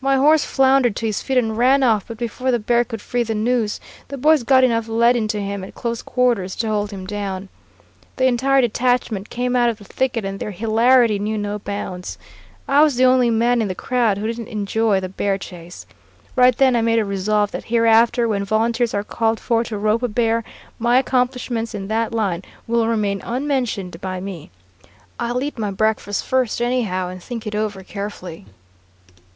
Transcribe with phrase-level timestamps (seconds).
[0.00, 3.22] My horse floundered to his feet and ran off, but before the bear could free
[3.22, 3.78] the noose,
[4.08, 7.48] the boys got enough lead into him at close quarters to hold him down.
[8.16, 12.18] The entire detachment came out of the thicket, and their hilarity knew no bounds.
[12.66, 15.86] I was the only man in the crowd who didn't enjoy the bear chase.
[16.34, 20.02] Right then I made a resolve that hereafter, when volunteers are called for to rope
[20.02, 20.42] a bear,
[20.80, 24.50] my accomplishments in that line will remain unmentioned by me.
[25.20, 28.46] I'll eat my breakfast first, anyhow, and think it over carefully."